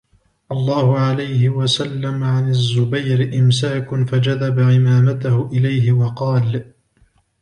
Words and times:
اللَّهُ 0.51 0.99
عَلَيْهِ 0.99 1.49
وَسَلَّمَ 1.49 2.23
عَنْ 2.23 2.49
الزُّبَيْرِ 2.53 3.23
إمْسَاكٌ 3.39 3.95
فَجَذَبَ 4.09 4.59
عِمَامَتَهُ 4.59 5.49
إلَيْهِ 5.51 5.91
وَقَالَ 5.91 6.65